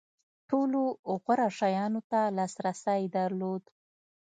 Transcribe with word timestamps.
ټولو 0.49 0.81
غوره 1.23 1.47
شیانو 1.57 2.01
ته 2.11 2.21
لاسرسی 2.37 3.01
درلود. 3.17 3.63